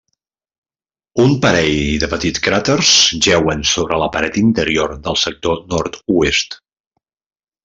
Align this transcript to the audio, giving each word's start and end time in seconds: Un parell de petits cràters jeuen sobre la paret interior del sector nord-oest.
Un 1.25 1.35
parell 1.43 1.99
de 2.03 2.09
petits 2.13 2.43
cràters 2.47 2.93
jeuen 3.27 3.61
sobre 3.75 4.01
la 4.05 4.09
paret 4.19 4.41
interior 4.45 4.97
del 5.09 5.21
sector 5.27 5.63
nord-oest. 5.75 6.59